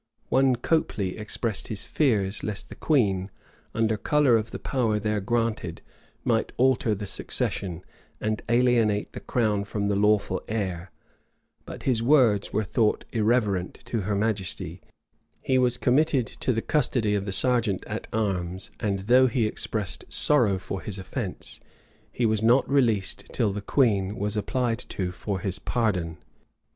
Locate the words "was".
15.59-15.77, 22.25-22.41, 24.15-24.35